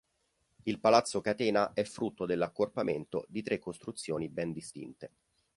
[0.63, 5.11] Il palazzo Catena è frutto dell'accorpamente di tre costruzioni ben distinte.